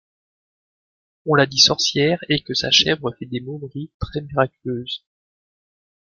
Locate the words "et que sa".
2.27-2.71